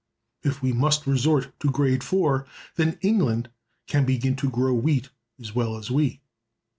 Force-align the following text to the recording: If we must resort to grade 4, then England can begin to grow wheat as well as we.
If 0.41 0.63
we 0.63 0.73
must 0.73 1.05
resort 1.05 1.53
to 1.59 1.69
grade 1.69 2.03
4, 2.03 2.47
then 2.75 2.97
England 3.03 3.51
can 3.85 4.03
begin 4.03 4.35
to 4.37 4.49
grow 4.49 4.73
wheat 4.73 5.09
as 5.39 5.53
well 5.53 5.77
as 5.77 5.91
we. 5.91 6.21